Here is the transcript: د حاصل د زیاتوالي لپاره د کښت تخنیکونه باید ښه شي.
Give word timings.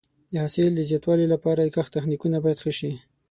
د 0.33 0.35
حاصل 0.43 0.71
د 0.75 0.81
زیاتوالي 0.89 1.25
لپاره 1.33 1.59
د 1.61 1.69
کښت 1.75 1.91
تخنیکونه 1.97 2.37
باید 2.45 2.61
ښه 2.63 2.71
شي. 2.79 2.91